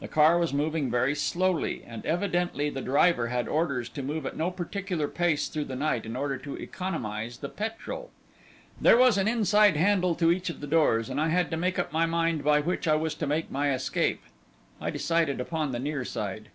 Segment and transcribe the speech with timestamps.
[0.00, 4.36] The car was moving very slowly, and evidently the driver had orders to move at
[4.36, 8.10] no particular pace through the night, in order to economize the petrol.
[8.78, 11.78] There was an inside handle to each of the doors, and I had to make
[11.78, 14.20] up my mind by which I was to make my escape.
[14.78, 16.50] I decided upon the near side.